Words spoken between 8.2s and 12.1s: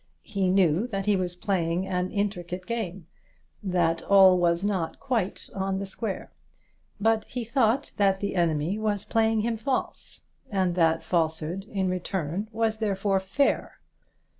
enemy was playing him false, and that falsehood in